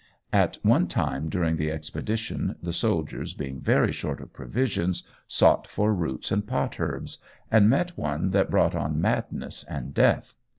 At 0.33 0.57
one 0.63 0.87
time 0.87 1.29
during 1.29 1.57
the 1.57 1.69
expedition, 1.69 2.55
"the 2.59 2.73
soldiers 2.73 3.33
being 3.35 3.59
very 3.61 3.91
short 3.91 4.19
of 4.19 4.33
provisions, 4.33 5.03
sought 5.27 5.67
for 5.67 5.93
roots 5.93 6.31
and 6.31 6.47
pot 6.47 6.79
herbs... 6.79 7.19
and 7.51 7.69
met 7.69 7.95
one 7.99 8.31
that 8.31 8.49
brought 8.49 8.73
on 8.73 8.99
madness 8.99 9.63
and 9.63 9.93
death. 9.93 10.33